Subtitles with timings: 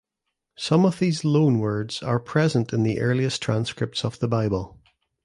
[0.57, 4.79] Some of these loan words are present in the earliest transcripts of the Bible.